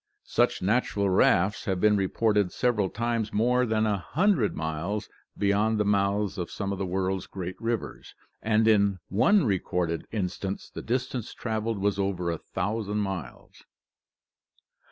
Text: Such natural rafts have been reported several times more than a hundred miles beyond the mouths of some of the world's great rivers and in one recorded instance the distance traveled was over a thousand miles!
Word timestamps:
Such 0.25 0.63
natural 0.63 1.11
rafts 1.11 1.65
have 1.65 1.79
been 1.79 1.95
reported 1.95 2.51
several 2.51 2.89
times 2.89 3.31
more 3.31 3.67
than 3.67 3.85
a 3.85 3.99
hundred 3.99 4.55
miles 4.55 5.07
beyond 5.37 5.79
the 5.79 5.85
mouths 5.85 6.39
of 6.39 6.49
some 6.49 6.71
of 6.71 6.79
the 6.79 6.87
world's 6.87 7.27
great 7.27 7.55
rivers 7.61 8.15
and 8.41 8.67
in 8.67 8.97
one 9.09 9.45
recorded 9.45 10.07
instance 10.11 10.71
the 10.71 10.81
distance 10.81 11.35
traveled 11.35 11.77
was 11.77 11.99
over 11.99 12.31
a 12.31 12.39
thousand 12.39 12.97
miles! 12.97 13.63